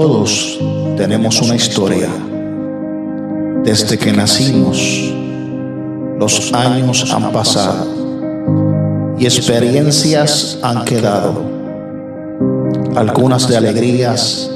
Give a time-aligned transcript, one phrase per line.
[0.00, 0.60] Todos
[0.96, 2.08] tenemos una historia.
[3.64, 5.12] Desde que nacimos,
[6.20, 7.84] los años han pasado
[9.18, 11.42] y experiencias han quedado.
[12.94, 14.48] Algunas de alegrías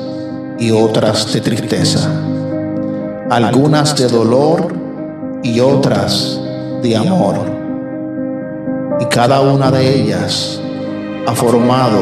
[0.61, 2.09] y otras de tristeza.
[3.29, 4.73] Algunas de dolor
[5.43, 6.41] y otras
[6.85, 7.35] de amor.
[9.01, 10.61] Y cada una de ellas
[11.27, 11.99] ha formado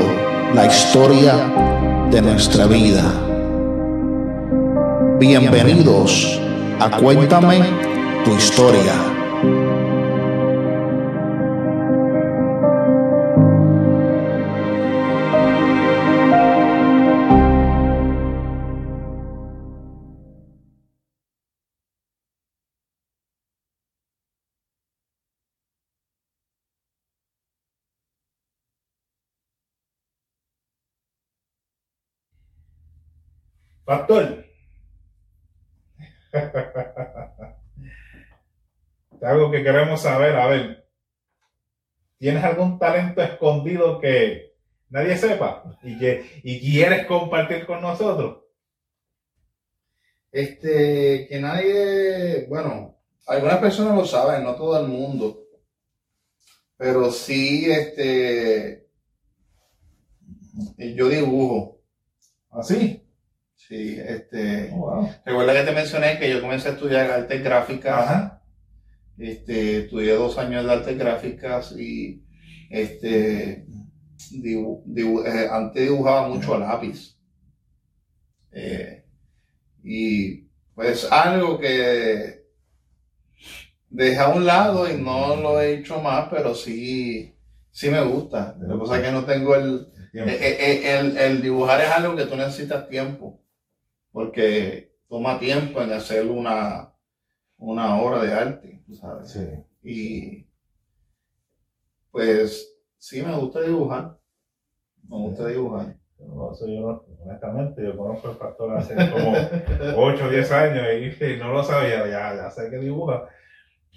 [0.55, 1.33] la historia
[2.11, 3.29] de nuestra vida.
[5.21, 6.41] Bienvenidos
[6.81, 7.61] a Cuéntame
[8.25, 8.95] tu historia.
[33.85, 34.50] Pastor.
[39.23, 40.89] Algo que queremos saber, a ver,
[42.19, 44.55] ¿tienes algún talento escondido que
[44.89, 48.45] nadie sepa y que y quieres compartir con nosotros?
[50.33, 55.45] Este, que nadie, bueno, algunas personas lo saben, no todo el mundo,
[56.77, 58.89] pero sí, este,
[60.79, 61.81] yo dibujo.
[62.51, 63.00] ¿Así?
[63.71, 65.11] Sí, este, Oh, wow.
[65.25, 67.99] recuerda que te mencioné que yo comencé a estudiar artes gráficas.
[68.01, 68.43] Ajá.
[69.17, 72.25] Este, estudié dos años de artes gráficas y
[72.69, 73.67] este,
[74.33, 77.17] dibu- dibu- eh, antes dibujaba mucho a lápiz.
[78.51, 79.05] Eh,
[79.85, 82.45] y pues algo que
[83.89, 87.37] dejé a un lado y no lo he hecho más, pero sí,
[87.71, 88.57] sí me gusta.
[88.61, 92.17] Lo que pasa es que no tengo el, eh, eh, el, el dibujar es algo
[92.17, 93.40] que tú necesitas tiempo,
[94.13, 96.93] porque toma tiempo en hacer una,
[97.59, 99.31] una obra de arte, ¿sabes?
[99.31, 99.49] Sí.
[99.83, 100.47] Y
[102.11, 104.19] pues sí me gusta dibujar,
[105.09, 105.97] me gusta dibujar.
[106.19, 109.33] No, eso yo honestamente, yo conozco al pastor hace como
[109.97, 113.29] 8 o 10 años y, y no lo sabía, ya, ya sé que dibuja.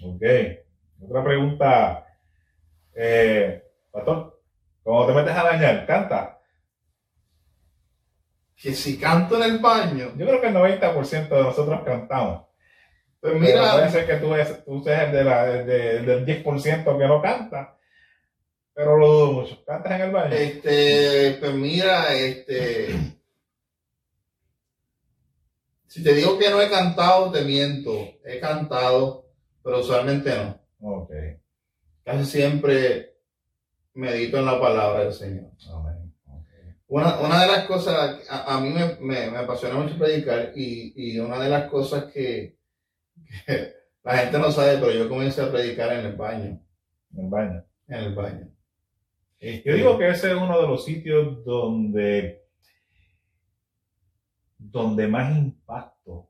[0.02, 0.22] Ok.
[1.02, 2.06] Otra pregunta.
[2.94, 4.40] Eh, pastor,
[4.82, 6.40] cuando te metes a bañar, ¿canta?
[8.56, 12.46] Que si canto en el baño, Yo creo que el 90% de nosotros cantamos.
[13.20, 15.96] pues Mira, puede mira, ser que tú, es- tú seas el, de la, el de-
[15.98, 17.76] el del 10% que no canta,
[18.74, 19.64] pero lo dudo mucho.
[19.64, 20.34] ¿Cantas en el baño?
[20.34, 22.88] este, pues mira, este,
[25.86, 27.92] si te digo que no he cantado, te miento,
[28.24, 29.26] he cantado,
[29.62, 30.60] pero usualmente no.
[31.02, 31.10] Ok.
[32.04, 33.16] Casi siempre
[33.94, 35.50] medito en la palabra del Señor.
[35.72, 35.93] Amén.
[36.94, 40.92] Una, una de las cosas, a, a mí me, me, me apasiona mucho predicar y,
[40.94, 42.56] y una de las cosas que,
[43.46, 43.72] que
[44.04, 46.60] la gente no sabe, pero yo comencé a predicar en el baño,
[47.16, 47.64] En el baño.
[47.88, 48.48] en el baño.
[49.40, 52.44] Yo digo que ese es uno de los sitios donde,
[54.56, 56.28] donde más impacto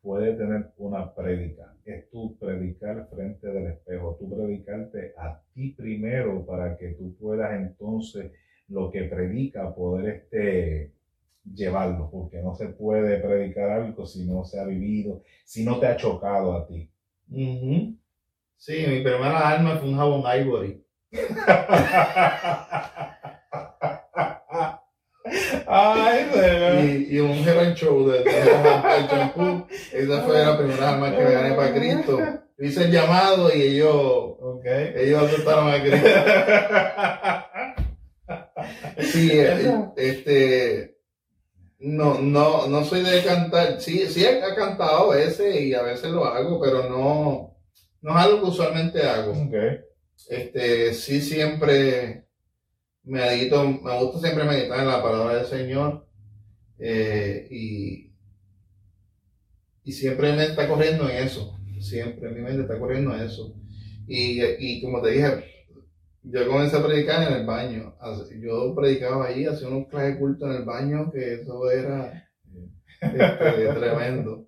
[0.00, 1.74] puede tener una prédica.
[1.84, 7.50] Es tú predicar frente del espejo, tú predicarte a ti primero para que tú puedas
[7.60, 8.30] entonces
[8.68, 10.92] lo que predica poder este,
[11.54, 15.86] llevarlo, porque no se puede predicar algo si no se ha vivido, si no te
[15.86, 16.90] ha chocado a ti.
[17.30, 17.96] Ujú.
[18.56, 20.82] Sí, mi primera arma fue un jabón Ivory.
[25.66, 28.30] Ay, de Y, y un and Shoulder, de.
[29.92, 32.18] Esa fue la primera arma que me gané para Cristo.
[32.58, 33.94] Hice el llamado y ellos,
[34.40, 34.64] Ok.
[34.66, 36.08] ellos aceptaron a Cristo.
[38.98, 40.98] Sí, eh, este,
[41.80, 43.80] no, no, no soy de cantar.
[43.80, 47.56] Sí, sí he he cantado a veces y a veces lo hago, pero no,
[48.02, 49.32] no es algo que usualmente hago.
[49.32, 49.54] Ok.
[50.28, 52.26] Este, sí siempre
[53.02, 56.06] medito, me gusta siempre meditar en la palabra del Señor
[56.78, 58.12] eh, y,
[59.84, 63.54] y siempre mente está corriendo en eso, siempre mi mente está corriendo en eso.
[64.06, 65.53] Y, y como te dije,
[66.24, 67.94] yo comencé a predicar en el baño,
[68.40, 72.28] yo predicaba ahí, hacía unos clases de culto en el baño, que eso era
[73.00, 74.46] este, tremendo.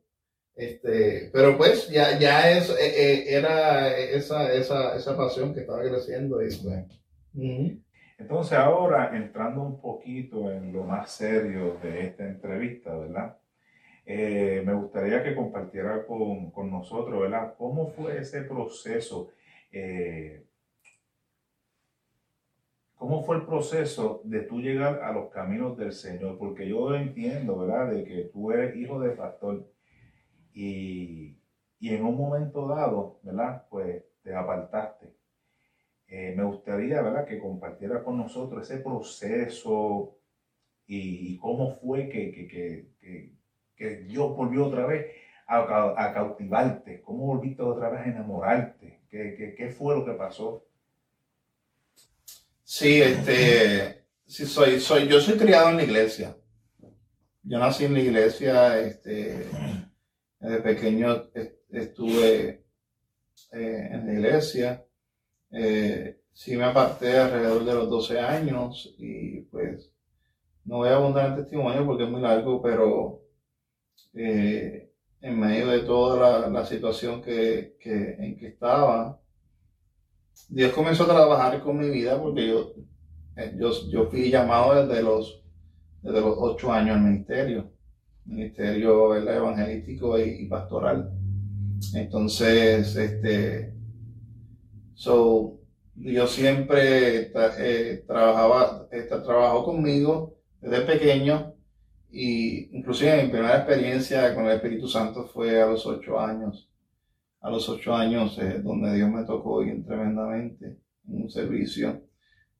[0.54, 5.82] Este, pero pues ya, ya es, eh, eh, era esa, esa, esa pasión que estaba
[5.82, 6.86] creciendo y pues.
[8.18, 13.36] Entonces ahora entrando un poquito en lo más serio de esta entrevista, ¿verdad?
[14.06, 17.54] Eh, me gustaría que compartiera con, con nosotros, ¿verdad?
[17.58, 19.28] ¿Cómo fue ese proceso?
[19.70, 20.45] Eh,
[22.96, 26.38] ¿Cómo fue el proceso de tú llegar a los caminos del Señor?
[26.38, 29.66] Porque yo entiendo, ¿verdad?, de que tú eres hijo de pastor
[30.52, 31.38] y,
[31.78, 35.14] y en un momento dado, ¿verdad?, pues te apartaste.
[36.08, 40.16] Eh, me gustaría, ¿verdad?, que compartiera con nosotros ese proceso
[40.86, 43.32] y, cómo fue que, que, que,
[43.76, 45.06] que, Dios volvió otra vez
[45.46, 45.60] a,
[45.96, 50.65] a, cautivarte, cómo volviste otra vez a enamorarte, ¿Qué, qué, fue lo que pasó.
[52.68, 56.36] Sí, este, sí soy, soy, yo soy criado en la iglesia.
[57.44, 59.46] Yo nací en la iglesia, este,
[60.40, 61.30] desde pequeño
[61.70, 62.64] estuve
[63.52, 64.84] eh, en la iglesia.
[65.52, 69.92] Eh, sí me aparté alrededor de los 12 años y pues
[70.64, 73.22] no voy a abundar en testimonio porque es muy largo, pero
[74.12, 79.20] eh, en medio de toda la, situación que, en que estaba,
[80.48, 82.72] Dios comenzó a trabajar con mi vida porque yo,
[83.36, 85.42] eh, yo, yo fui llamado desde los,
[86.02, 87.70] desde los ocho años al ministerio,
[88.24, 91.10] ministerio evangelístico y, pastoral.
[91.94, 93.74] Entonces, este,
[94.94, 101.54] yo siempre eh, trabajaba, este, trabajó conmigo desde pequeño
[102.10, 106.70] y inclusive mi primera experiencia con el Espíritu Santo fue a los ocho años
[107.40, 110.78] a los ocho años, donde Dios me tocó bien tremendamente
[111.08, 112.02] en un servicio,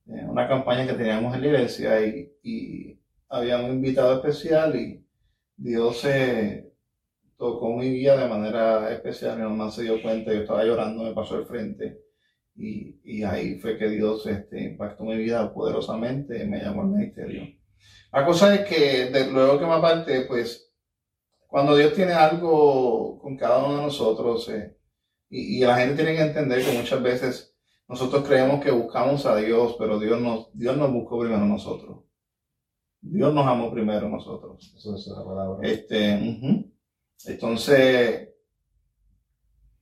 [0.07, 5.05] eh, una campaña que teníamos en la iglesia y, y había un invitado especial y
[5.57, 6.71] Dios se
[7.37, 9.37] tocó mi vida de manera especial.
[9.37, 12.07] Mi mamá se dio cuenta, yo estaba llorando, me pasó al frente
[12.57, 17.43] y, ahí fue que Dios este, impactó mi vida poderosamente me llamó al ministerio.
[18.11, 20.66] La cosa es que de, luego que me aparte, pues
[21.47, 24.77] cuando Dios tiene algo con cada uno de nosotros, eh,
[25.29, 27.55] y, la gente tiene que entender que muchas veces
[27.87, 32.03] nosotros creemos que buscamos a Dios, pero Dios nos, Dios nos buscó primero a nosotros.
[33.01, 34.73] Dios nos amó primero a nosotros.
[34.77, 35.67] Eso es la palabra.
[35.67, 36.69] Este,
[37.25, 38.29] Entonces,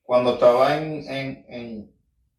[0.03, 1.95] cuando estaba en, en, en,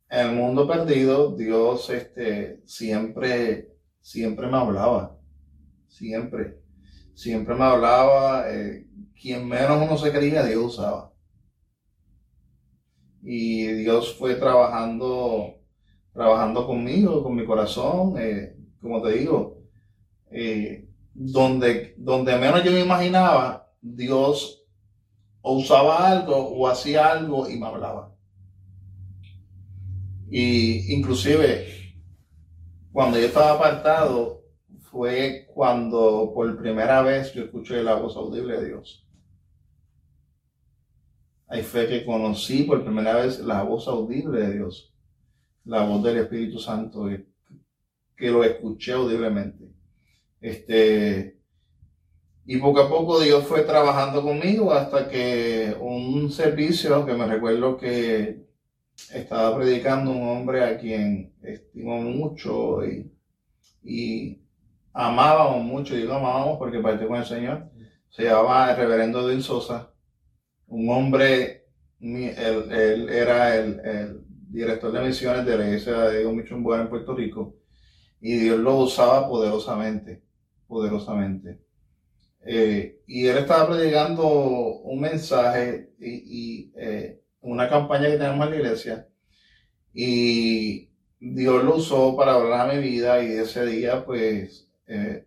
[0.08, 5.18] el mundo perdido, Dios este, siempre, siempre me hablaba.
[5.88, 6.60] Siempre.
[7.14, 8.48] Siempre me hablaba.
[8.52, 8.86] Eh,
[9.20, 11.12] quien menos uno se quería, Dios usaba
[13.28, 15.56] y Dios fue trabajando,
[16.12, 19.64] trabajando conmigo, con mi corazón, eh, como te digo,
[20.30, 24.64] eh, donde, donde menos yo me imaginaba, Dios
[25.40, 28.14] o usaba algo o hacía algo y me hablaba.
[30.30, 31.66] Y inclusive
[32.92, 34.44] cuando yo estaba apartado
[34.82, 39.05] fue cuando por primera vez yo escuché la voz audible de Dios.
[41.48, 44.92] Ahí fue que conocí por primera vez la voz audible de Dios,
[45.64, 47.08] la voz del Espíritu Santo,
[48.16, 49.70] que lo escuché audiblemente.
[50.40, 51.38] Este,
[52.44, 57.76] y poco a poco Dios fue trabajando conmigo hasta que un servicio que me recuerdo
[57.76, 58.44] que
[59.12, 63.12] estaba predicando un hombre a quien estimo mucho y,
[63.84, 64.40] y
[64.92, 67.70] amábamos mucho, digo amábamos porque partió con el Señor,
[68.10, 69.92] se llamaba el reverendo Dil Sosa
[70.68, 71.66] un hombre,
[72.00, 77.56] él, era el, director de misiones de la iglesia de Dios Buena en Puerto Rico,
[78.20, 80.22] y Dios lo usaba poderosamente,
[80.66, 81.60] poderosamente.
[82.44, 88.56] Eh, y él estaba predicando un mensaje y, eh, una campaña que tenemos en la
[88.56, 89.08] iglesia,
[89.92, 95.26] y Dios lo usó para hablar a mi vida, y ese día, pues, eh,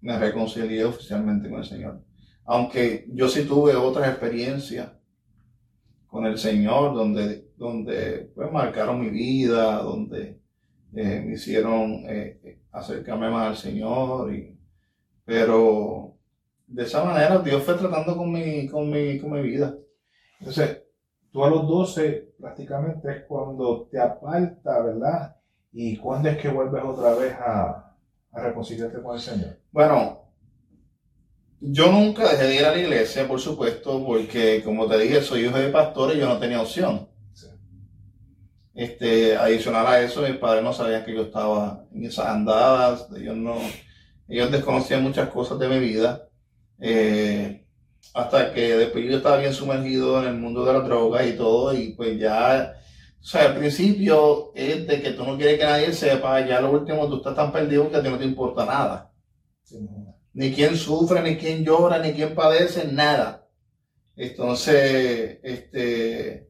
[0.00, 2.07] me reconcilié oficialmente con el Señor
[2.48, 4.90] aunque yo sí tuve otras experiencias
[6.06, 10.40] con el Señor, donde, donde pues, marcaron mi vida, donde
[10.94, 14.32] eh, me hicieron eh, acercarme más al Señor,
[15.26, 16.16] pero
[16.66, 19.76] de esa manera Dios fue tratando con mi, con mi, con mi vida.
[20.40, 20.84] Entonces,
[21.30, 25.36] tú a los 12 prácticamente es cuando te aparta, ¿verdad?
[25.70, 27.94] ¿Y cuándo es que vuelves otra vez a,
[28.32, 29.58] a reconciliarte con el Señor?
[29.70, 30.17] Bueno,
[31.60, 35.44] yo nunca dejé de ir a la iglesia, por supuesto, porque como te dije, soy
[35.44, 37.08] hijo de pastor y yo no tenía opción.
[38.74, 43.36] Este, adicional a eso, mis padres no sabían que yo estaba en esas andadas, ellos
[43.36, 43.56] no,
[44.28, 46.28] ellos desconocían muchas cosas de mi vida.
[46.78, 47.66] Eh,
[48.14, 51.74] hasta que después yo estaba bien sumergido en el mundo de la droga y todo,
[51.74, 52.74] y pues ya,
[53.20, 56.70] o sea, al principio es de que tú no quieres que nadie sepa, ya lo
[56.70, 59.10] último tú estás tan perdido que a ti no te importa nada
[60.38, 63.48] ni quién sufre, ni quién llora, ni quién padece, nada.
[64.14, 66.48] Entonces, este,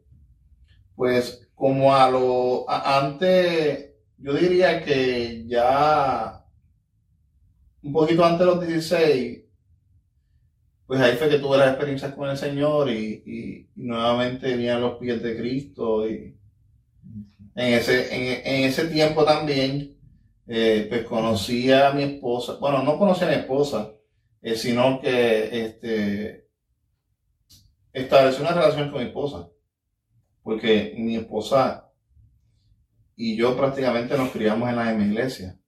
[0.94, 6.44] pues como a lo, antes, yo diría que ya
[7.82, 9.44] un poquito antes de los 16,
[10.86, 14.78] pues ahí fue que tuve las experiencias con el Señor y, y, nuevamente vi a
[14.78, 16.36] los pies de Cristo y
[17.54, 19.97] en ese, en, ese tiempo también
[20.48, 23.92] eh, pues conocí a mi esposa, bueno, no conocí a mi esposa,
[24.40, 26.48] eh, sino que este,
[27.92, 29.48] establecí una relación con mi esposa,
[30.42, 31.92] porque mi esposa
[33.14, 35.58] y yo prácticamente nos criamos en la misma iglesia.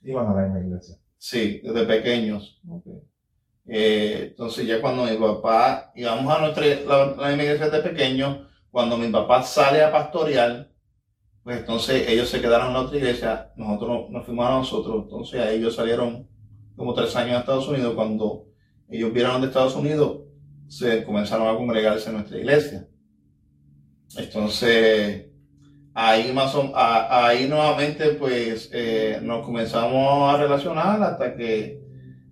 [0.00, 0.96] ¿Iban a la misma iglesia?
[1.18, 2.60] Sí, desde pequeños.
[3.66, 8.48] Eh, entonces ya cuando mi papá, íbamos a nuestra la, la misma iglesia desde pequeños,
[8.70, 10.70] cuando mi papá sale a pastorear,
[11.48, 15.40] pues entonces ellos se quedaron en la otra iglesia, nosotros nos fuimos a nosotros, entonces
[15.40, 16.28] a ellos salieron
[16.76, 18.44] como tres años a Estados Unidos, cuando
[18.90, 20.18] ellos vieron de Estados Unidos,
[20.66, 22.86] se comenzaron a congregarse en nuestra iglesia.
[24.18, 25.24] Entonces,
[25.94, 31.80] ahí más ahí nuevamente pues eh, nos comenzamos a relacionar hasta que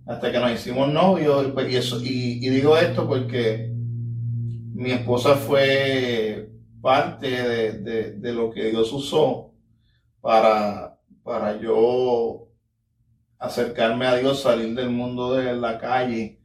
[0.05, 1.47] hasta que nos hicimos novios.
[1.47, 3.73] Y, pues, eso, y, digo esto porque
[4.75, 9.53] mi esposa fue parte de, de, lo que Dios usó
[10.21, 12.47] para, para yo
[13.39, 16.39] acercarme a Dios, salir del mundo de la calle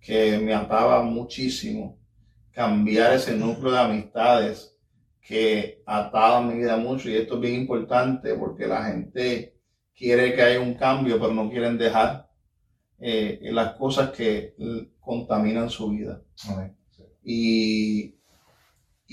[0.00, 1.98] que me ataba muchísimo,
[2.50, 4.76] cambiar ese núcleo de amistades
[5.20, 9.56] que ataba mi vida mucho y esto es bien importante porque la gente
[9.94, 12.28] quiere que haya un cambio, pero no quieren dejar
[12.98, 14.54] eh, las cosas que
[15.00, 16.22] contaminan su vida.
[17.24, 18.16] Y,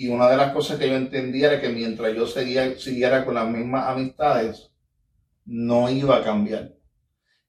[0.04, 3.36] y, una de las cosas que yo entendía era que mientras yo seguía, siguiera con
[3.36, 4.72] las mismas amistades,
[5.46, 6.74] no iba a cambiar.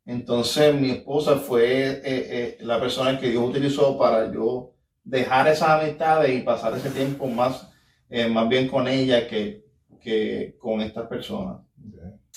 [0.06, 5.82] Entonces mi esposa fue eh, eh, la persona que Dios utilizó para yo dejar esas
[5.82, 7.70] amistades y pasar ese tiempo más
[8.10, 9.64] eh, más bien con ella que,
[10.02, 11.60] que con estas personas.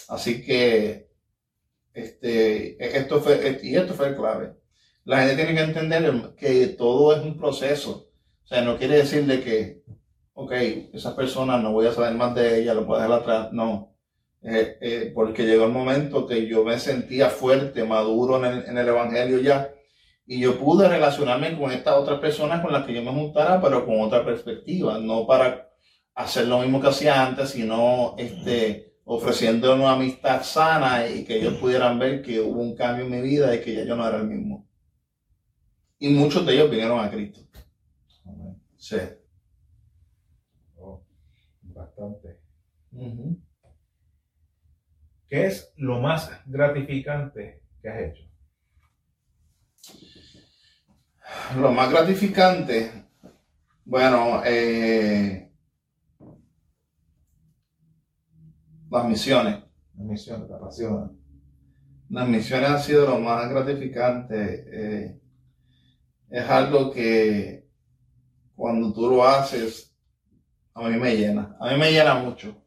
[0.07, 1.09] Así que
[1.93, 4.53] este, esto fue, y esto fue el clave.
[5.03, 8.11] La gente tiene que entender que todo es un proceso.
[8.43, 9.83] O sea, no quiere decir de que,
[10.33, 10.51] ok,
[10.93, 13.53] esa persona no voy a saber más de ella, lo puedo dejar atrás.
[13.53, 13.95] No.
[14.41, 18.77] Eh, eh, porque llegó el momento que yo me sentía fuerte, maduro en el, en
[18.77, 19.73] el Evangelio ya,
[20.25, 23.85] y yo pude relacionarme con estas otras personas con las que yo me juntara, pero
[23.85, 25.69] con otra perspectiva, no para
[26.15, 31.55] hacer lo mismo que hacía antes, sino este, ofreciendo una amistad sana y que ellos
[31.55, 34.17] pudieran ver que hubo un cambio en mi vida y que ya yo no era
[34.17, 34.67] el mismo.
[35.99, 37.41] Y muchos de ellos vinieron a Cristo.
[38.77, 38.97] Sí.
[40.77, 41.01] Oh,
[41.61, 42.39] bastante.
[45.27, 48.23] ¿Qué es lo más gratificante que has hecho?
[51.57, 53.07] Lo más gratificante,
[53.85, 55.51] bueno, eh,
[58.89, 59.63] las misiones.
[59.95, 61.19] Las misiones, la pasión.
[62.09, 64.65] Las misiones han sido lo más gratificante.
[64.71, 65.19] Eh,
[66.29, 67.67] es algo que
[68.55, 69.95] cuando tú lo haces,
[70.75, 71.57] a mí me llena.
[71.59, 72.62] A mí me llena mucho.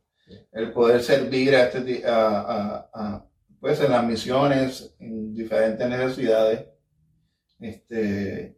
[0.56, 3.26] El poder servir a este, a, a,
[3.60, 6.66] pues en las misiones, en diferentes necesidades.
[7.60, 8.56] Este,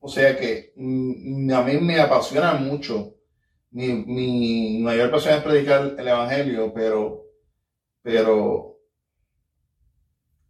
[0.00, 3.14] o sea que mm, a mí me apasiona mucho.
[3.70, 7.26] Mi, mi mayor pasión es predicar el Evangelio, pero,
[8.00, 8.80] pero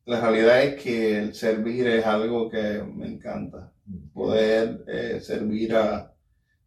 [0.04, 3.72] la realidad es que el servir es algo que me encanta.
[4.14, 6.14] Poder eh, servir a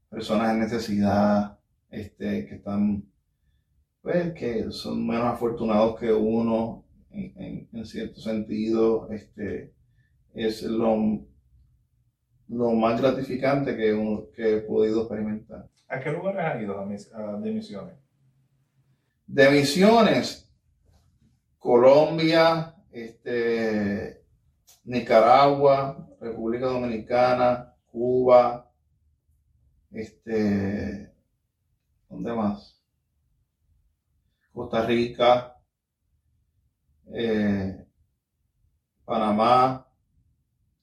[0.10, 1.58] personas en necesidad,
[1.92, 3.04] este, que están,
[4.02, 9.74] pues, que son menos afortunados que uno en, en cierto sentido, este,
[10.34, 11.26] es lo,
[12.48, 15.70] lo más gratificante que, que, he podido experimentar.
[15.88, 16.80] ¿A qué lugares has ido
[17.42, 17.96] de misiones?
[19.28, 20.50] De misiones,
[21.58, 24.24] Colombia, este,
[24.84, 28.72] Nicaragua, República Dominicana, Cuba,
[29.92, 31.11] este,
[32.22, 32.80] ¿dónde más?
[34.54, 35.56] Costa Rica,
[37.14, 37.86] eh,
[39.06, 39.88] Panamá,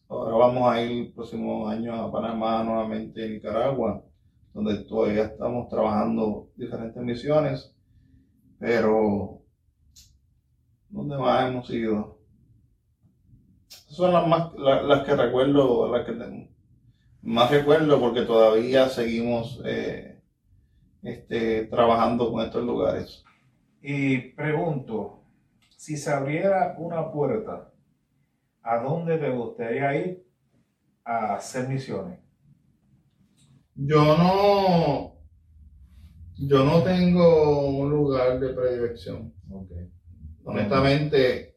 [0.09, 4.03] Ahora vamos a ir el próximo año a Panamá, nuevamente a Nicaragua,
[4.55, 7.77] donde todavía estamos trabajando diferentes misiones,
[8.59, 9.43] pero
[10.89, 12.19] ¿dónde más hemos ido?
[13.69, 16.49] son las, más, las, que recuerdo, las que
[17.23, 20.18] más recuerdo porque todavía seguimos eh,
[21.03, 23.25] este, trabajando con estos lugares.
[23.81, 25.23] Y pregunto,
[25.77, 27.69] si se abriera una puerta
[28.69, 30.27] ¿a dónde te gustaría ir
[31.05, 32.19] a hacer misiones?
[33.75, 35.17] Yo no,
[36.37, 39.33] yo no tengo lugar de predilección.
[39.51, 39.71] Ok.
[40.45, 41.57] Honestamente,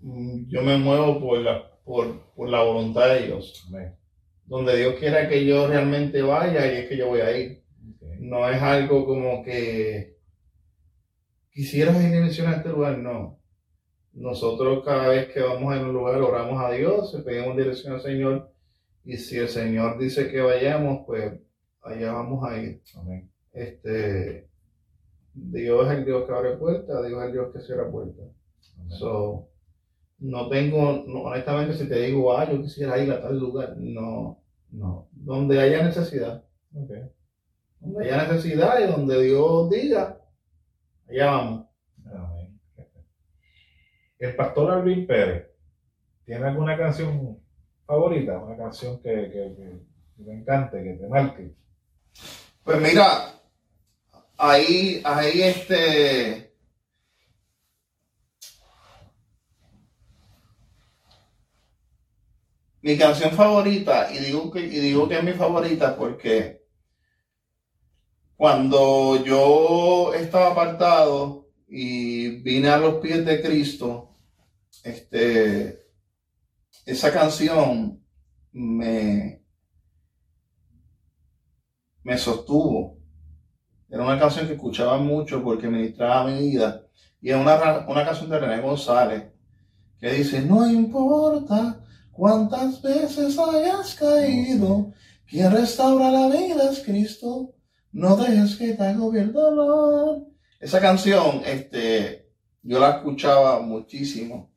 [0.00, 3.64] yo me muevo por la, por, por la voluntad de Dios.
[3.68, 3.96] Amén.
[4.44, 7.63] Donde Dios quiera que yo realmente vaya y es que yo voy a ir.
[8.24, 10.16] No es algo como que
[11.50, 13.38] quisieras ir a misión a este lugar, no.
[14.14, 18.00] Nosotros cada vez que vamos en un lugar oramos a Dios, le pedimos dirección al
[18.00, 18.50] Señor
[19.04, 21.38] y si el Señor dice que vayamos, pues
[21.82, 22.80] allá vamos a ir.
[22.96, 23.30] Amén.
[23.52, 24.48] Este,
[25.34, 28.24] Dios es el Dios que abre puertas, Dios es el Dios que cierra puertas.
[28.88, 29.50] So,
[30.20, 34.42] no tengo, no, honestamente, si te digo, ah, yo quisiera ir a tal lugar, no,
[34.70, 35.08] no.
[35.12, 36.42] Donde haya necesidad.
[37.84, 40.20] Donde haya necesidad y donde Dios diga,
[41.08, 41.66] allá vamos.
[42.06, 42.60] Amén.
[44.18, 45.50] El pastor Alvin Pérez,
[46.24, 47.38] ¿tiene alguna canción
[47.86, 48.38] favorita?
[48.38, 49.80] Una canción que, que, que,
[50.16, 51.54] que te encante, que te marque.
[52.62, 53.34] Pues mira,
[54.38, 56.54] ahí, ahí este.
[62.80, 66.63] Mi canción favorita, y digo que, y digo que es mi favorita porque
[68.36, 74.16] cuando yo estaba apartado y vine a los pies de Cristo,
[74.82, 75.86] este,
[76.84, 78.02] esa canción
[78.52, 79.42] me,
[82.02, 82.98] me sostuvo.
[83.88, 86.86] Era una canción que escuchaba mucho porque ministraba mi vida.
[87.20, 89.32] Y es una, una canción de René González
[89.98, 91.80] que dice, no importa
[92.12, 94.92] cuántas veces hayas caído,
[95.26, 97.53] quien restaura la vida es Cristo,
[97.94, 100.26] no dejes que te agobie dolor.
[100.60, 102.28] Esa canción, este,
[102.62, 104.52] yo la escuchaba muchísimo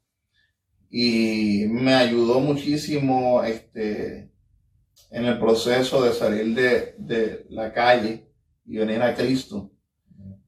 [0.89, 4.32] y me ayudó muchísimo, este,
[5.12, 8.27] en el proceso de salir de, de la calle
[8.65, 9.72] y venir a Cristo.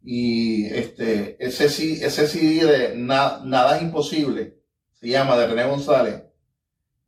[0.03, 4.57] Y este, ese, ese CD de Na- Nada es Imposible,
[4.94, 6.24] se llama, de René González,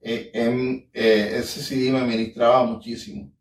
[0.02, 3.32] eh, em, eh, ese CD me ministraba muchísimo.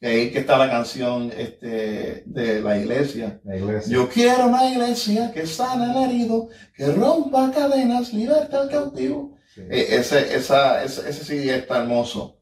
[0.00, 3.40] Que ahí que está la canción este, de la iglesia.
[3.44, 3.92] La iglesia.
[3.92, 9.38] Yo quiero una iglesia que sana al herido, que rompa cadenas, liberta al cautivo.
[9.54, 9.62] Sí.
[9.70, 12.40] Eh, ese, esa, ese, ese CD está hermoso.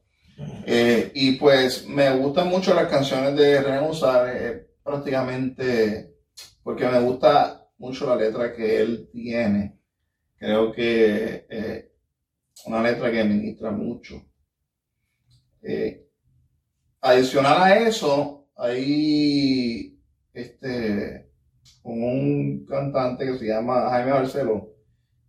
[0.65, 6.15] Eh, y pues me gustan mucho las canciones de René González, eh, prácticamente
[6.65, 9.77] porque me gusta mucho la letra que él tiene.
[10.35, 11.91] Creo que eh,
[12.65, 14.25] una letra que ministra mucho.
[15.61, 16.04] Eh,
[17.05, 19.99] adicional a eso, hay
[20.33, 21.31] este,
[21.83, 24.73] un cantante que se llama Jaime Barceló,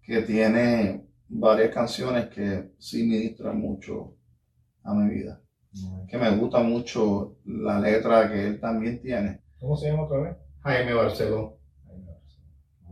[0.03, 4.17] que tiene varias canciones que sí ministran mucho
[4.85, 5.43] a mi vida.
[6.09, 9.43] Que me gusta mucho la letra que él también tiene.
[9.59, 10.37] ¿Cómo se llama otra vez?
[10.61, 11.59] Jaime Barceló.
[11.85, 12.41] Ay, no, sí.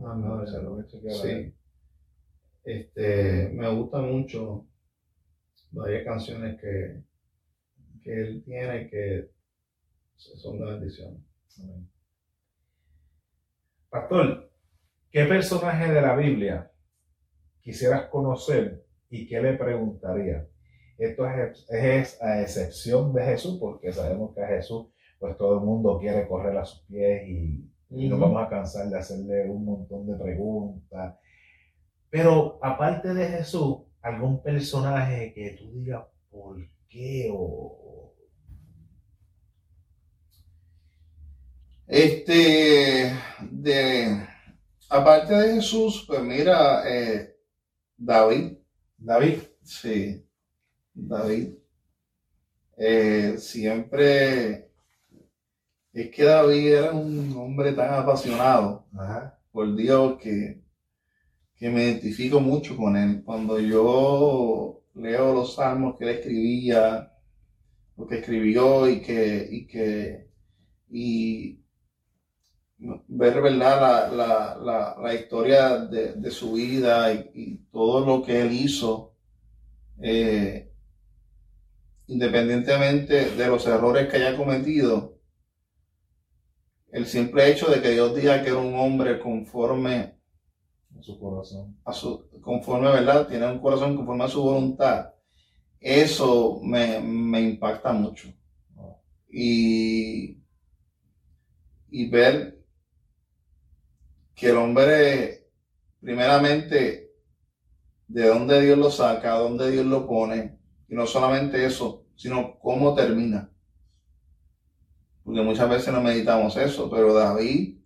[0.05, 1.55] Ah, no, ese lo voy a chequear, a Sí.
[2.63, 4.67] Este, me gustan mucho
[5.71, 7.03] varias canciones que,
[8.05, 9.31] que él tiene que
[10.15, 11.25] son de bendición.
[11.59, 11.89] Amén.
[13.89, 14.51] Pastor,
[15.09, 16.71] ¿qué personaje de la Biblia
[17.61, 20.47] quisieras conocer y qué le preguntaría?
[20.99, 24.87] Esto es, es a excepción de Jesús, porque sabemos que a Jesús,
[25.17, 28.87] pues todo el mundo quiere correr a sus pies y, y nos vamos a cansar
[28.87, 31.15] de hacerle un montón de preguntas.
[32.11, 37.75] Pero aparte de Jesús, algún personaje que tú digas por qué o
[41.87, 44.27] Este, de,
[44.89, 47.35] aparte de Jesús, pues mira, eh,
[47.97, 48.57] David,
[48.97, 49.39] David.
[49.61, 50.25] sí,
[50.93, 51.53] David,
[52.77, 54.71] eh, siempre,
[55.93, 59.39] es que David era un hombre tan apasionado Ajá.
[59.51, 60.61] por Dios que,
[61.55, 63.23] que me identifico mucho con él.
[63.23, 67.11] Cuando yo leo los salmos que él escribía,
[67.97, 70.29] lo que escribió y que, y que,
[70.89, 71.59] y
[72.77, 78.41] ver verdad la, la, la, la historia de, de su vida y, todo lo que
[78.41, 79.15] él hizo,
[80.01, 80.71] eh,
[82.07, 85.19] independientemente de los errores que haya cometido,
[86.91, 90.14] el simple hecho de que Dios diga que era un hombre conforme
[90.95, 91.77] En su corazón.
[91.83, 93.27] a su, conforme, ¿verdad?
[93.27, 95.13] Tiene un corazón conforme a su voluntad.
[95.79, 98.29] Eso me, me impacta mucho.
[98.73, 98.95] Wow.
[99.29, 100.41] Y,
[101.89, 102.63] y ver
[104.33, 105.47] que el hombre,
[105.99, 107.11] primeramente,
[108.07, 112.93] de dónde Dios lo saca, dónde Dios lo pone, y no solamente eso, sino cómo
[112.93, 113.49] termina.
[115.23, 117.79] Porque muchas veces no meditamos eso, pero David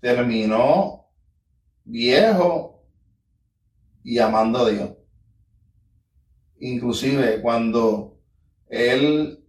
[0.00, 0.99] terminó
[1.90, 2.82] viejo
[4.02, 4.90] y amando a Dios.
[6.60, 8.18] Inclusive cuando
[8.68, 9.44] él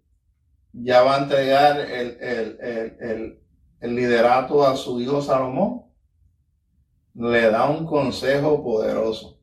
[0.73, 3.37] ya va a entregar el,
[3.81, 5.83] liderato a su hijo Salomón,
[7.13, 9.39] le da un consejo poderoso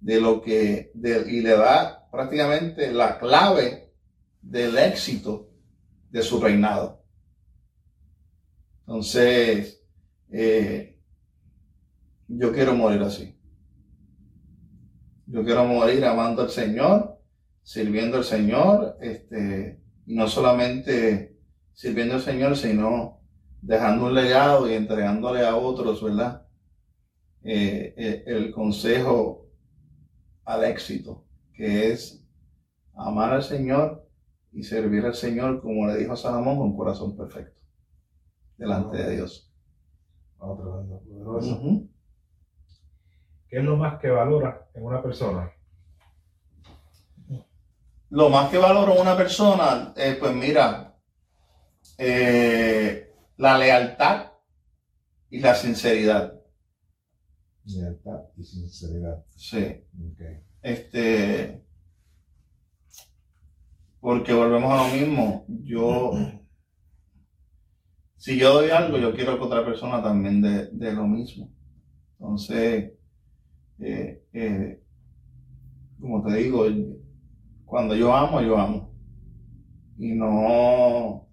[0.00, 3.90] de lo que, y le da prácticamente la clave
[4.42, 5.48] del éxito
[6.10, 7.02] de su reinado.
[8.86, 9.82] Entonces,
[10.30, 10.95] eh,
[12.28, 13.36] yo quiero morir así.
[15.26, 17.20] Yo quiero morir amando al Señor,
[17.62, 21.36] sirviendo al Señor, este, y no solamente
[21.72, 23.20] sirviendo al Señor, sino
[23.60, 26.46] dejando un legado y entregándole a otros, ¿verdad?
[27.42, 29.48] Eh, eh, el consejo
[30.44, 32.24] al éxito, que es
[32.94, 34.08] amar al Señor
[34.52, 37.60] y servir al Señor, como le dijo a Salomón, con corazón perfecto,
[38.56, 39.52] delante de Dios.
[43.48, 45.52] ¿Qué es lo más que valora en una persona?
[48.10, 50.96] Lo más que valoro en una persona, eh, pues mira,
[51.98, 54.32] eh, la lealtad
[55.30, 56.40] y la sinceridad.
[57.64, 59.24] Lealtad y sinceridad.
[59.34, 59.84] Sí.
[60.62, 61.64] Este,
[64.00, 65.44] porque volvemos a lo mismo.
[65.48, 66.12] Yo,
[68.16, 71.52] si yo doy algo, yo quiero que otra persona también dé lo mismo.
[72.18, 72.95] Entonces,
[73.78, 74.82] eh, eh,
[76.00, 76.64] como te digo,
[77.64, 78.94] cuando yo amo, yo amo.
[79.98, 81.26] Y no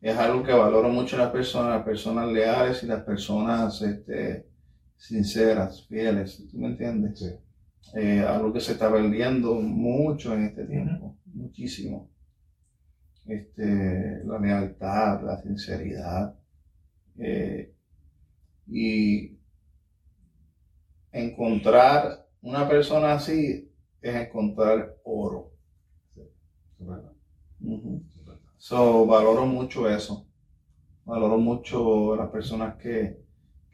[0.00, 4.46] es algo que valoro mucho las personas, las personas leales y las personas este,
[4.96, 6.46] sinceras, fieles.
[6.50, 7.18] ¿Tú me entiendes?
[7.18, 7.98] Sí.
[7.98, 12.10] Eh, algo que se está perdiendo mucho en este tiempo, muchísimo.
[13.26, 16.34] Este, la lealtad, la sinceridad.
[18.68, 19.35] y
[21.16, 25.50] encontrar una persona así es encontrar oro.
[28.58, 30.26] So, valoro mucho eso.
[31.04, 33.24] Valoro mucho las personas que,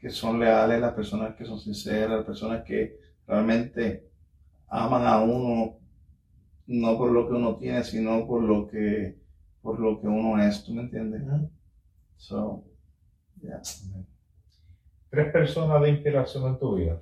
[0.09, 4.09] son leales, las personas que son sinceras, las personas que realmente
[4.67, 5.77] aman a uno
[6.65, 9.17] no por lo que uno tiene, sino por lo que
[9.61, 11.21] por lo que uno es, ¿tú me entiendes?
[12.17, 12.65] So,
[15.09, 17.01] Tres personas de inspiración en tu vida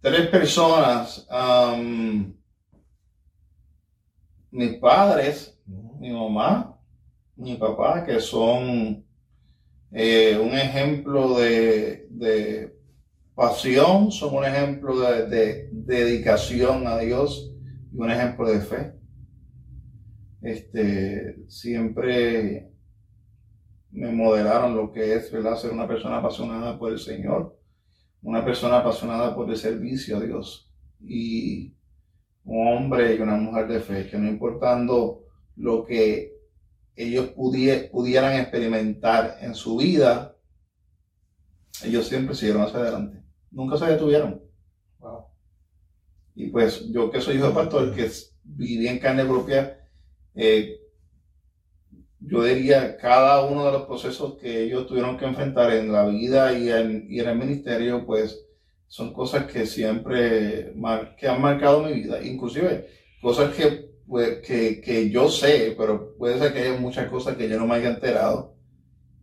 [0.00, 1.26] tres personas,
[4.50, 5.58] mis padres,
[5.98, 6.78] mi mamá,
[7.36, 9.04] mi papá, que son
[9.92, 12.74] eh, un ejemplo de,
[13.34, 17.52] pasión, son un ejemplo de, dedicación a Dios
[17.92, 18.92] y un ejemplo de fe.
[20.40, 22.70] Este, siempre
[23.90, 25.56] me modelaron lo que es ¿verdad?
[25.56, 27.57] ser una persona apasionada por el Señor
[28.28, 31.74] una persona apasionada por el servicio a Dios y
[32.44, 35.24] un hombre y una mujer de fe, que no importando
[35.56, 36.36] lo que
[36.94, 40.36] ellos pudieran experimentar en su vida,
[41.82, 43.22] ellos siempre siguieron hacia adelante.
[43.50, 44.42] Nunca se detuvieron.
[46.34, 48.10] Y pues yo que soy hijo de pastor, que
[48.44, 49.88] viví en carne propia,
[50.34, 50.77] eh,
[52.28, 56.52] yo diría, cada uno de los procesos que ellos tuvieron que enfrentar en la vida
[56.52, 58.44] y en, el ministerio, pues
[58.86, 60.74] son cosas que siempre
[61.18, 62.88] que han marcado mi vida, inclusive
[63.22, 67.58] cosas que, pues, que, yo sé, pero puede ser que haya muchas cosas que yo
[67.58, 68.54] no me haya enterado,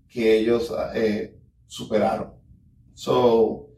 [0.09, 1.37] que ellos eh,
[1.67, 2.33] superaron.
[2.93, 3.69] So,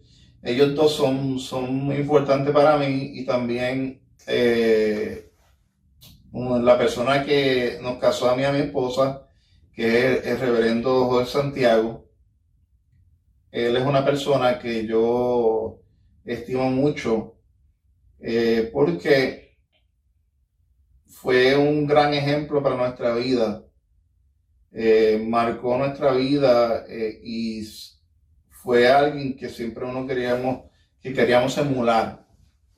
[0.43, 5.26] ellos dos son, son muy importantes para mí y también eh,
[6.37, 9.27] la persona que nos casó a mí a mi esposa,
[9.73, 12.09] que es el reverendo José Santiago.
[13.51, 15.79] Él es una persona que yo
[16.25, 17.37] estimo mucho
[18.19, 19.57] eh, porque
[21.05, 23.63] fue un gran ejemplo para nuestra vida.
[24.71, 27.63] Eh, marcó nuestra vida eh, y
[28.49, 30.69] fue alguien que siempre uno queríamos,
[31.01, 32.27] que queríamos emular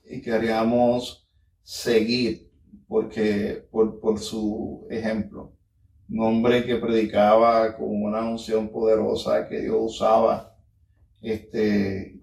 [0.06, 1.28] y queríamos
[1.64, 2.49] seguir
[2.90, 5.54] porque, por, su ejemplo.
[6.10, 10.58] Un hombre que predicaba con una unción poderosa que Dios usaba
[11.22, 12.20] este,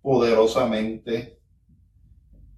[0.00, 1.40] poderosamente.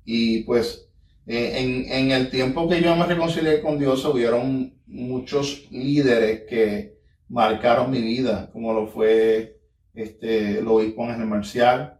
[0.05, 0.91] Y pues
[1.27, 7.91] en, en, el tiempo que yo me reconcilié con Dios, hubieron muchos líderes que marcaron
[7.91, 9.59] mi vida, como lo fue
[9.95, 11.99] este, el obispo Ángel Marcial,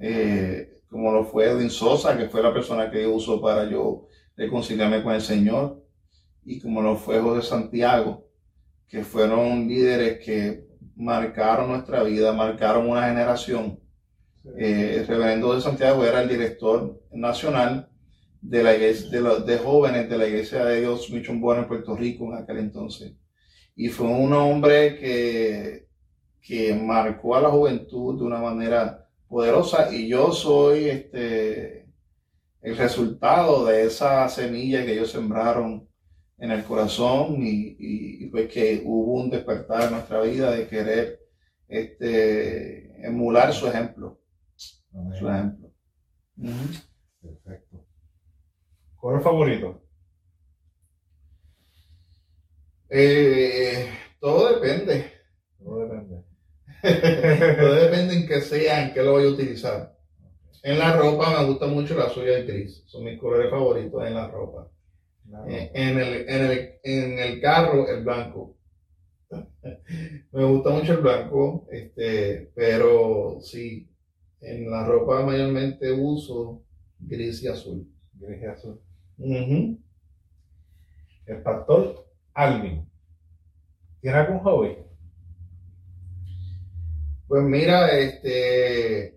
[0.00, 4.08] eh, como lo fue Edwin Sosa, que fue la persona que Dios usó para yo
[4.36, 5.82] reconciliarme con el Señor,
[6.44, 8.28] y como lo fue José Santiago,
[8.88, 13.80] que fueron líderes que marcaron nuestra vida, marcaron una generación.
[14.56, 17.88] Eh, el reverendo de Santiago era el director nacional
[18.40, 21.68] de la iglesia, de, los, de jóvenes de la Iglesia de Dios Mission Bueno en
[21.68, 23.12] Puerto Rico en aquel entonces.
[23.74, 25.88] Y fue un hombre que,
[26.40, 31.85] que marcó a la juventud de una manera poderosa y yo soy este,
[32.66, 35.88] el resultado de esa semilla que ellos sembraron
[36.36, 41.20] en el corazón y, y, pues que hubo un despertar en nuestra vida de querer
[41.68, 44.20] este, emular su ejemplo.
[44.56, 45.70] Su ejemplo.
[47.22, 47.86] Perfecto.
[48.96, 49.80] ¿Cuál favorito?
[52.88, 55.12] Eh, todo depende.
[55.56, 56.24] Todo depende.
[57.60, 59.95] todo depende en qué sea, en qué lo voy a utilizar.
[60.66, 62.82] En la ropa me gusta mucho la suya y gris.
[62.86, 64.68] Son mis colores favoritos en la ropa.
[65.48, 68.56] Eh, en, el, en, el, en el carro, el blanco.
[69.30, 73.88] me gusta mucho el blanco, este, pero sí,
[74.40, 76.64] en la ropa mayormente uso
[76.98, 77.86] gris y azul.
[78.14, 78.80] Gris y azul.
[81.26, 82.90] El pastor Alvin,
[84.00, 84.78] ¿tiene algún hobby?
[87.28, 89.15] Pues mira, este,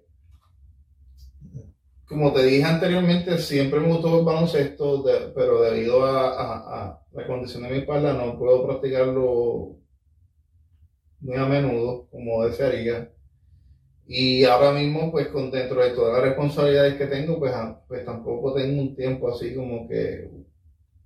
[2.10, 7.69] como te dije anteriormente, siempre me gustó el baloncesto, pero debido a, la condición de
[7.69, 9.76] mi espalda no puedo practicarlo
[11.22, 13.12] muy a menudo como desearía.
[14.08, 18.04] Y ahora mismo, pues con dentro de todas las responsabilidades que tengo, pues, ah, pues
[18.04, 20.32] tampoco tengo un tiempo así como que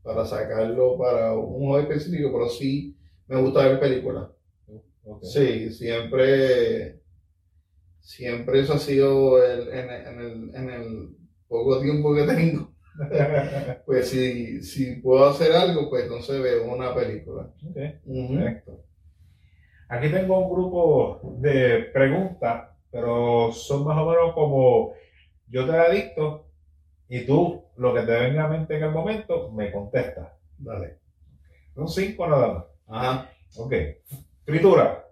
[0.01, 2.95] para sacarlo para un juego específico, pero sí
[3.27, 4.29] me gusta ver películas.
[5.21, 7.02] Sí, siempre,
[8.03, 11.09] siempre eso ha sido el, en, el, en, el,
[11.47, 12.71] poco tiempo que tengo.
[13.87, 17.51] pues si, si puedo hacer algo, pues entonces veo una película.
[19.89, 24.93] Aquí tengo un grupo de preguntas pero son más o menos como
[25.47, 26.45] yo te la dicto
[27.09, 30.31] y tú lo que te venga a mente en el momento me contestas.
[30.59, 30.99] Dale.
[31.73, 32.65] Son cinco nada más.
[32.87, 33.31] Ajá.
[33.57, 33.73] Ok.
[34.45, 35.07] Fritura.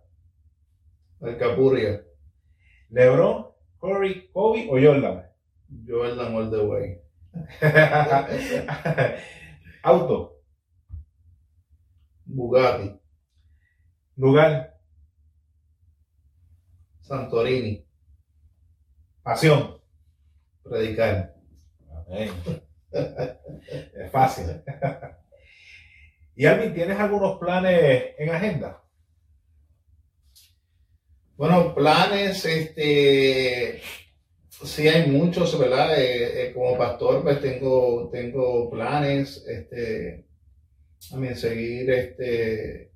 [1.22, 2.04] Alcapurria.
[2.92, 3.48] Lebron,
[3.80, 5.24] Curry, Kobe o Jordan.
[5.88, 7.02] Jordan all the way.
[9.84, 10.36] Auto.
[12.26, 13.00] Bugatti.
[14.18, 14.78] Lugar.
[17.02, 17.86] Santorini.
[19.24, 19.80] Pasión.
[20.64, 21.34] Predicar.
[22.92, 24.62] es fácil.
[26.36, 28.84] y Alvin, ¿tienes algunos planes en agenda?
[31.42, 33.82] Bueno, planes, este,
[34.64, 36.00] sí hay muchos, ¿verdad?
[36.00, 40.28] Eh, eh, como pastor, pues tengo, tengo planes, este,
[41.10, 42.92] también seguir, este,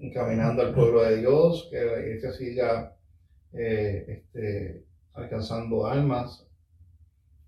[0.00, 2.94] encaminando al pueblo de Dios, que la iglesia siga
[3.54, 4.84] eh, este,
[5.14, 6.46] alcanzando almas,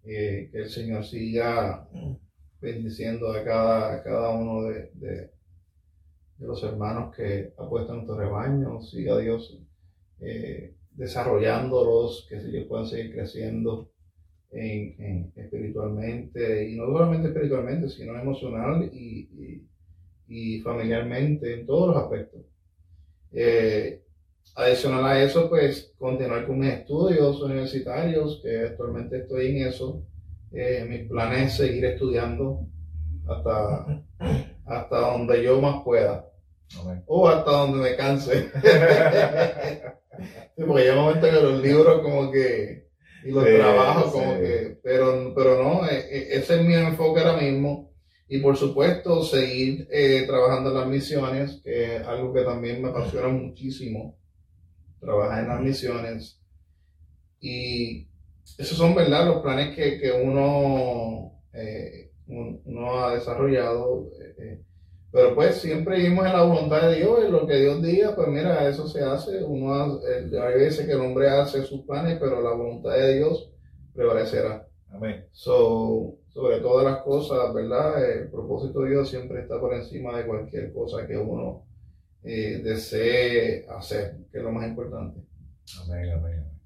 [0.03, 1.87] que el Señor siga
[2.63, 5.31] bendiciendo a cada, cada uno de, de,
[6.39, 9.66] los hermanos que apuestan nuestro rebaño, siga Dios
[10.21, 13.91] eh, desarrollándolos, que ellos puedan seguir creciendo
[14.51, 19.67] en, espiritualmente, y no solamente espiritualmente, sino emocional y
[20.29, 22.43] y familiarmente en todos los aspectos.
[23.33, 24.03] Eh,
[24.55, 30.03] adicional a eso, pues continuar con mis estudios universitarios, que actualmente estoy en eso.
[30.53, 32.67] Eh, mis planes es seguir estudiando
[33.29, 34.05] hasta,
[34.65, 36.31] hasta donde yo más pueda.
[37.07, 38.51] O hasta donde me canse.
[40.57, 42.89] porque llega un momento que los libros como que,
[43.25, 47.41] y los trabajos como que, pero, pero no, e, e, ese es mi enfoque ahora
[47.41, 47.93] mismo.
[48.29, 52.89] Y por supuesto, seguir eh, trabajando en las misiones, que es algo que también me
[52.89, 54.19] apasiona muchísimo,
[54.99, 56.41] trabajar en las misiones.
[57.41, 58.09] Y
[58.59, 64.11] esos son, ¿verdad?, los planes que, que uno, eh, uno ha desarrollado.
[64.39, 64.61] Eh,
[65.17, 68.29] pero pues siempre vivimos en la voluntad de Dios y lo que Dios diga, pues
[68.29, 69.43] mira, eso se hace.
[69.43, 73.51] Uno hay veces que el hombre hace sus planes, pero la voluntad de Dios
[73.95, 74.69] prevalecerá.
[74.93, 75.27] Amén.
[75.33, 78.05] So, sobre todas las cosas, ¿verdad?
[78.05, 81.65] El propósito de Dios siempre está por encima de cualquier cosa que uno
[82.23, 85.19] eh, desee hacer, que es lo más importante.
[85.83, 86.61] Amén, amén, amén.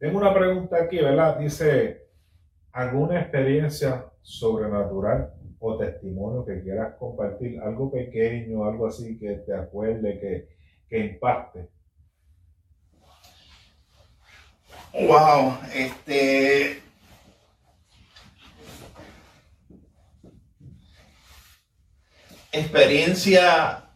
[0.00, 1.38] Tengo una pregunta aquí, ¿verdad?
[1.38, 2.08] Dice,
[2.72, 10.18] ¿alguna experiencia sobrenatural o testimonio que quieras compartir, algo pequeño, algo así que te acuerde,
[10.20, 10.48] que,
[10.88, 11.68] que impacte.
[14.92, 16.82] Wow, este.
[22.52, 23.86] Experiencia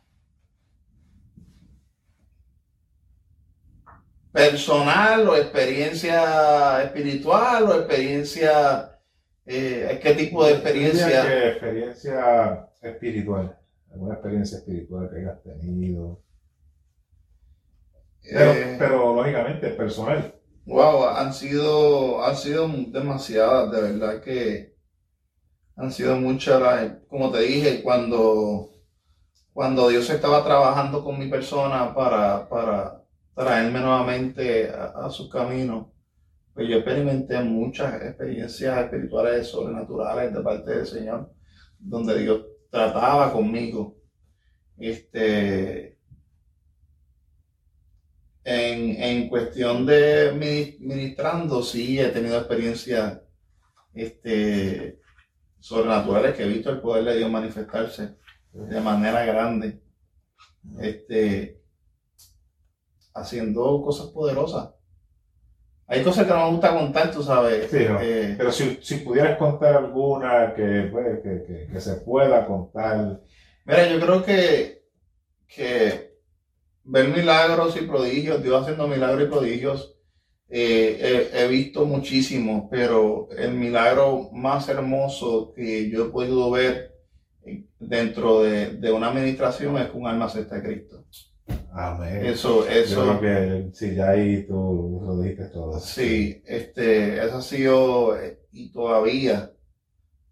[4.33, 8.89] personal o experiencia espiritual o experiencia
[9.50, 11.22] eh, ¿qué tipo de experiencia?
[11.48, 13.58] experiencia espiritual,
[13.92, 16.22] alguna experiencia espiritual que hayas tenido.
[18.22, 20.34] Pero, Eh, pero lógicamente personal.
[20.66, 24.76] Wow, han sido, han sido demasiadas, de verdad que
[25.76, 28.70] han sido muchas las, como te dije, cuando,
[29.52, 35.92] cuando Dios estaba trabajando con mi persona para, para traerme nuevamente a, a su camino,
[36.54, 41.32] pues yo experimenté muchas experiencias espirituales sobrenaturales de parte del Señor,
[41.78, 43.96] donde Dios trataba conmigo.
[44.76, 45.98] Este,
[48.44, 53.20] en, en cuestión de mini- ministrando, sí he tenido experiencias
[53.92, 55.00] este,
[55.58, 58.16] sobrenaturales que he visto el poder de Dios manifestarse
[58.52, 59.82] de manera grande,
[60.80, 61.62] este,
[63.14, 64.70] haciendo cosas poderosas.
[65.90, 67.70] Hay cosas que no me gusta contar, tú sabes.
[67.70, 68.00] Sí, no.
[68.00, 73.20] eh, Pero si, si pudieras contar alguna que, pues, que, que, que se pueda contar.
[73.66, 74.85] Mira, yo creo que,
[75.48, 76.14] que
[76.85, 79.96] ver milagros y prodigios, Dios haciendo milagros y prodigios,
[80.48, 86.94] eh, he, he visto muchísimo, pero el milagro más hermoso que yo he podido ver
[87.44, 91.07] eh, dentro de, de una administración es que un alma acepta a Cristo.
[91.72, 92.26] Amén.
[92.26, 95.78] Eso, Yo eso, creo que sí, ya ahí tú lo dijiste todo.
[95.80, 99.52] sí, este, eso ha sido, eh, y todavía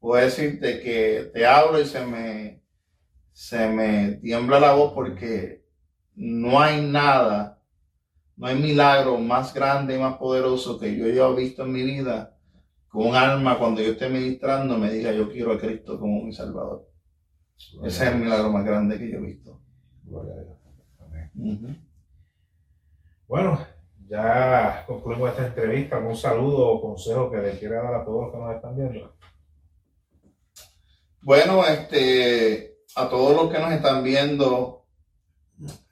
[0.01, 2.63] puedo decirte que te hablo y se me,
[3.33, 5.65] se me tiembla la voz porque
[6.15, 7.63] no hay nada,
[8.37, 12.37] no hay milagro más grande y más poderoso que yo haya visto en mi vida
[12.91, 16.33] que un alma cuando yo esté ministrando me diga yo quiero a Cristo como mi
[16.33, 16.89] Salvador.
[17.85, 19.61] Ese es el milagro más grande que yo he visto.
[23.29, 23.65] Bueno,
[24.09, 25.97] ya concluimos esta entrevista.
[25.97, 29.17] ¿Algún saludo o consejo que le quiera dar a todos los que nos están viendo?
[31.23, 34.87] Bueno, este, a todos los que nos están viendo,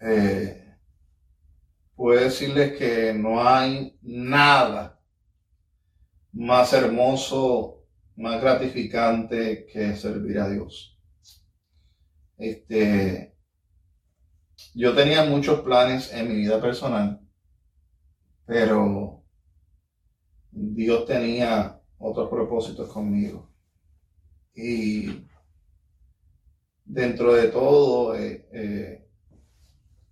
[0.01, 0.77] eh,
[1.95, 5.01] puedo decirles que no hay nada
[6.33, 7.85] más hermoso,
[8.17, 10.99] más gratificante que servir a Dios.
[12.39, 13.36] Este,
[14.75, 17.21] yo tenía muchos planes en mi vida personal,
[18.47, 19.23] pero
[20.51, 23.51] Dios tenía otros propósitos conmigo.
[24.55, 25.27] Y
[26.85, 29.09] dentro de todo, eh, eh,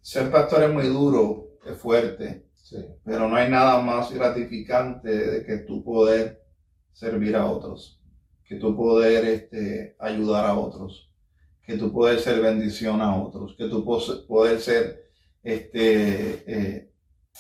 [0.00, 2.76] ser pastor es muy duro, es fuerte, Sí.
[3.04, 6.42] pero no hay nada más gratificante de que tú poder
[6.92, 8.00] servir a otros,
[8.44, 11.11] que tú poder este, ayudar a otros,
[11.66, 15.11] que tú poder ser bendición a otros, que tú poder ser
[15.42, 16.90] este, eh,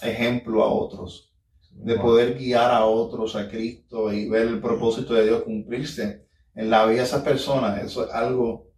[0.02, 1.34] ejemplo a otros
[1.76, 6.70] de poder guiar a otros a Cristo y ver el propósito de Dios cumplirse en
[6.70, 7.82] la vida de esas personas.
[7.82, 8.70] Eso es algo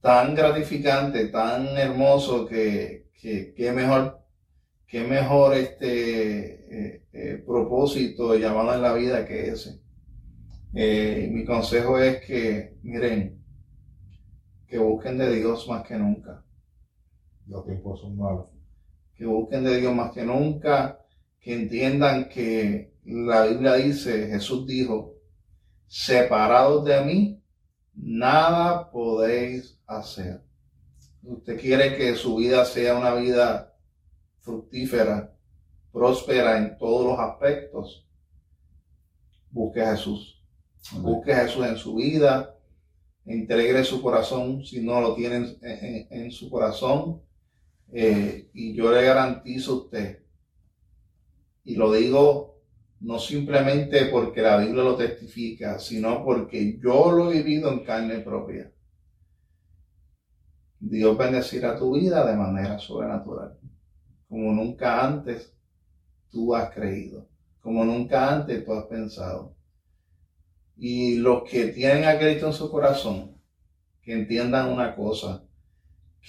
[0.00, 4.20] tan gratificante, tan hermoso que, que, que mejor,
[4.86, 9.80] que mejor este eh, eh, propósito llamado en la vida que ese.
[10.74, 13.35] Eh, mi consejo es que, miren,
[14.76, 16.44] que busquen de Dios más que nunca
[17.46, 18.48] Los tiempos son malos.
[19.14, 21.00] que busquen de Dios más que nunca,
[21.40, 25.14] que entiendan que la Biblia dice, Jesús dijo,
[25.86, 27.42] separados de mí,
[27.94, 30.42] nada podéis hacer.
[31.22, 33.74] Usted quiere que su vida sea una vida
[34.40, 35.34] fructífera,
[35.90, 38.06] próspera en todos los aspectos.
[39.50, 40.44] Busque a Jesús.
[41.00, 42.55] Busque a Jesús en su vida.
[43.26, 47.20] Integre su corazón si no lo tiene en, en- en su corazón.
[47.92, 50.20] Eh, y yo le garantizo a usted,
[51.64, 52.62] y lo digo
[53.00, 58.20] no simplemente porque la Biblia lo testifica, sino porque yo lo he vivido en carne
[58.20, 58.72] propia.
[60.80, 63.58] Dios bendecirá tu vida de manera sobrenatural,
[64.28, 65.54] como nunca antes
[66.30, 67.28] tú has creído,
[67.60, 69.55] como nunca antes tú has pensado.
[70.76, 73.40] Y los que tienen a Cristo en su corazón,
[74.02, 75.46] que entiendan una cosa,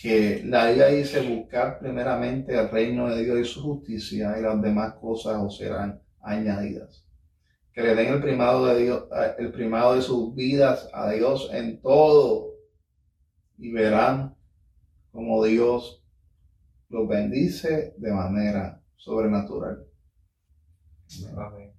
[0.02, 4.62] que la Biblia dice buscar primeramente el reino de Dios y su justicia y las
[4.62, 7.04] demás cosas os serán añadidas.
[7.74, 11.50] Que le den el primado de Dios, eh, el primado de sus vidas a Dios
[11.52, 12.54] en todo
[13.58, 14.36] y verán
[15.12, 16.04] como Dios
[16.90, 19.84] los bendice de manera sobrenatural.
[21.36, 21.74] Amén.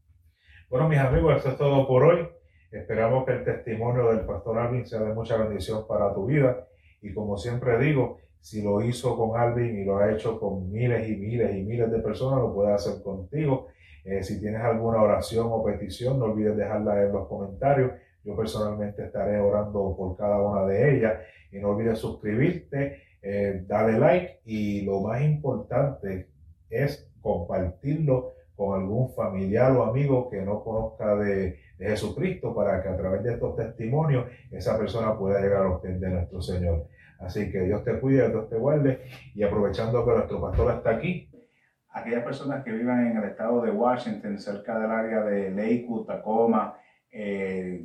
[0.68, 2.28] Bueno, mis amigos, esto es todo por hoy.
[2.70, 6.66] Esperamos que el testimonio del pastor Alvin sea de mucha bendición para tu vida.
[7.00, 11.08] Y como siempre digo, Si lo hizo con Alvin y lo ha hecho con miles
[11.08, 13.66] y miles y miles de personas, lo puede hacer contigo.
[14.04, 17.92] Eh, si tienes alguna oración o petición, no olvides dejarla en los comentarios.
[18.22, 21.20] Yo personalmente estaré orando por cada una de ellas.
[21.50, 26.28] Y no olvides suscribirte, eh, darle like y lo más importante
[26.70, 32.96] es compartirlo con algún familiar o amigo que no conozca de, Jesucristo para que a
[32.96, 36.88] través de estos testimonios esa persona pueda llegar a los pies de nuestro Señor.
[37.20, 39.02] Así que Dios te cuide, Dios te guarde
[39.32, 41.30] y aprovechando que nuestro pastor está aquí,
[41.90, 46.76] aquellas personas que vivan en el estado de Washington, cerca del área de Lakewood, Tacoma,
[47.12, 47.80] eh,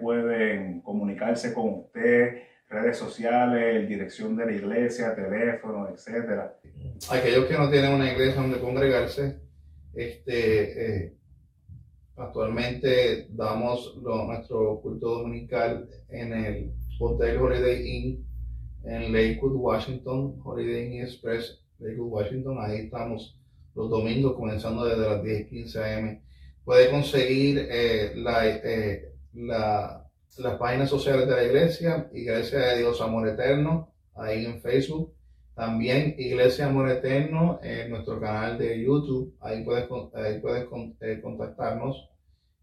[0.00, 6.54] pueden comunicarse con usted, redes sociales, dirección de la iglesia, teléfono, etcétera.
[7.10, 9.45] Aquellos que no tienen una iglesia donde congregarse,
[9.96, 11.12] este, eh,
[12.16, 18.26] actualmente damos nuestro culto dominical en el Hotel Holiday Inn
[18.84, 22.58] en Lakewood, Washington, Holiday Inn Express, Lakewood, Washington.
[22.60, 23.40] Ahí estamos
[23.74, 26.20] los domingos comenzando desde las 10 15 am.
[26.64, 33.28] Puede conseguir eh, eh, la, las páginas sociales de la iglesia, Iglesia de Dios Amor
[33.28, 35.15] Eterno, ahí en Facebook
[35.56, 39.34] también Iglesia Amor Eterno en nuestro canal de YouTube.
[39.40, 40.68] Ahí puedes, ahí puedes
[41.00, 42.10] eh, contactarnos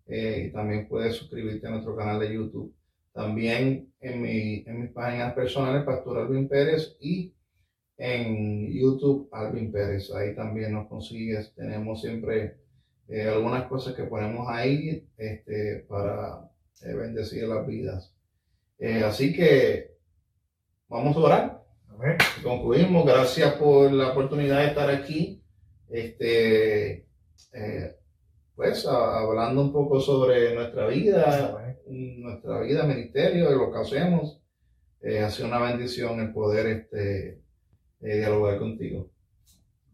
[0.05, 2.71] eh, y también puedes suscribirte a nuestro canal de YouTube.
[3.11, 7.33] También en, mi, en mis páginas personales, Pastor Alvin Pérez y
[7.97, 10.11] en YouTube Alvin Pérez.
[10.11, 11.51] Ahí también nos consigues.
[11.55, 12.57] Tenemos siempre
[13.07, 16.47] eh, algunas cosas que ponemos ahí este, para
[16.79, 18.13] bendecir las vidas.
[19.03, 19.95] así que
[20.87, 21.62] vamos a orar.
[22.43, 23.05] Concluimos.
[23.05, 25.41] Gracias por la oportunidad de estar aquí.
[25.89, 27.05] Este,
[27.53, 27.95] eh,
[28.55, 34.41] pues hablando un poco sobre nuestra vida, nuestra vida, ministerio, de lo que hacemos.
[35.01, 37.41] Eh, ha sido una bendición el poder este,
[38.01, 39.09] eh, dialogar contigo.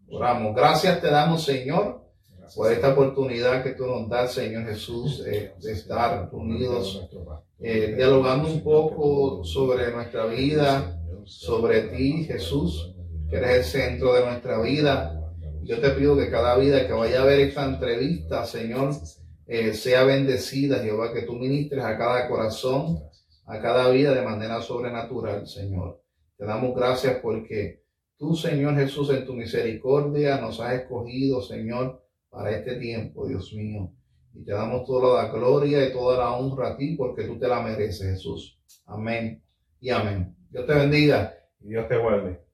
[0.10, 0.56] Oramos.
[0.56, 2.06] Gracias te damos, Señor,
[2.56, 7.08] por esta oportunidad que tú nos das, Señor Jesús, de estar unidos,
[7.60, 12.96] dialogando un poco sobre nuestra vida sobre ti, Jesús,
[13.30, 15.16] que eres el centro de nuestra vida.
[15.64, 18.96] Yo te pido que cada vida que vaya a ver esta entrevista, Señor,
[19.46, 23.00] eh, sea bendecida, Jehová, que tú ministres a cada corazón,
[23.46, 26.04] a cada vida de manera sobrenatural, Señor.
[26.38, 27.84] Te damos gracias porque
[28.18, 33.92] tú, Señor Jesús, en tu misericordia nos has escogido, Señor, para este tiempo, Dios mío.
[34.34, 37.48] Y te damos toda la gloria y toda la honra a ti porque tú te
[37.48, 38.60] la mereces, Jesús.
[38.86, 39.44] Amén
[39.82, 40.39] y amén.
[40.50, 41.36] Dios te bendiga.
[41.62, 42.49] Y Dios te guarde.